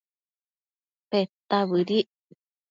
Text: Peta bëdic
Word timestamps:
Peta 1.09 1.59
bëdic 1.69 2.07